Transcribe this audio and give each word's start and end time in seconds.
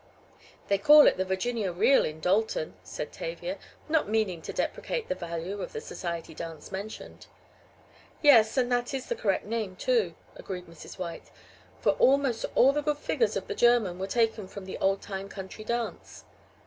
"They 0.67 0.79
call 0.79 1.05
it 1.05 1.17
the 1.17 1.25
Virginia 1.25 1.71
Reel 1.71 2.05
in 2.05 2.21
Dalton," 2.21 2.73
said 2.81 3.11
Tavia, 3.11 3.59
not 3.87 4.09
meaning 4.09 4.41
to 4.41 4.51
deprecate 4.51 5.07
the 5.07 5.13
value 5.13 5.61
of 5.61 5.73
the 5.73 5.79
society 5.79 6.33
dance 6.33 6.71
mentioned. 6.71 7.27
"Yes, 8.19 8.57
and 8.57 8.71
that 8.71 8.95
is 8.95 9.05
the 9.09 9.15
correct 9.15 9.45
name, 9.45 9.75
too," 9.75 10.15
agreed 10.35 10.65
Mrs. 10.65 10.97
White, 10.97 11.29
"for 11.81 11.91
almost 11.91 12.47
all 12.55 12.71
the 12.73 12.81
good 12.81 12.97
figures 12.97 13.37
of 13.37 13.45
the 13.47 13.53
German 13.53 13.99
were 13.99 14.07
taken 14.07 14.47
from 14.47 14.65
the 14.65 14.79
old 14.79 15.03
time 15.03 15.29
country 15.29 15.63
dance. 15.63 16.23